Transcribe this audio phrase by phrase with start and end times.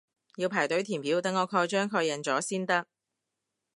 [0.37, 2.87] 要排隊填表等我蓋章確認咗先得